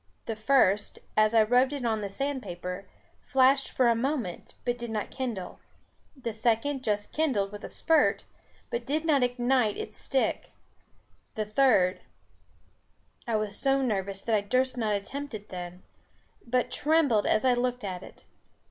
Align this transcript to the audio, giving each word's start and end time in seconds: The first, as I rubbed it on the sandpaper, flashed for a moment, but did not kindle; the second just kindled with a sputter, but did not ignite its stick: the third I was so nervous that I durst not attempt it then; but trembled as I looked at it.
The 0.25 0.35
first, 0.35 0.97
as 1.15 1.35
I 1.35 1.43
rubbed 1.43 1.73
it 1.73 1.85
on 1.85 2.01
the 2.01 2.09
sandpaper, 2.09 2.87
flashed 3.21 3.69
for 3.69 3.87
a 3.87 3.93
moment, 3.93 4.55
but 4.65 4.79
did 4.79 4.89
not 4.89 5.11
kindle; 5.11 5.59
the 6.19 6.33
second 6.33 6.83
just 6.83 7.13
kindled 7.13 7.51
with 7.51 7.63
a 7.63 7.69
sputter, 7.69 8.25
but 8.71 8.83
did 8.83 9.05
not 9.05 9.21
ignite 9.21 9.77
its 9.77 9.99
stick: 9.99 10.53
the 11.35 11.45
third 11.45 12.01
I 13.27 13.35
was 13.35 13.55
so 13.55 13.83
nervous 13.83 14.23
that 14.23 14.33
I 14.33 14.41
durst 14.41 14.75
not 14.75 14.95
attempt 14.95 15.35
it 15.35 15.49
then; 15.49 15.83
but 16.47 16.71
trembled 16.71 17.27
as 17.27 17.45
I 17.45 17.53
looked 17.53 17.83
at 17.83 18.01
it. 18.01 18.23